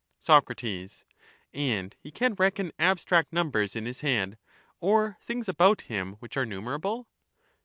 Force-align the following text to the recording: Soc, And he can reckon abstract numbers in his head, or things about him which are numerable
Soc, 0.17 0.49
And 1.53 1.95
he 1.99 2.09
can 2.11 2.33
reckon 2.33 2.71
abstract 2.79 3.31
numbers 3.31 3.75
in 3.75 3.85
his 3.85 3.99
head, 4.01 4.39
or 4.79 5.19
things 5.21 5.47
about 5.47 5.81
him 5.81 6.13
which 6.13 6.35
are 6.35 6.45
numerable 6.47 7.07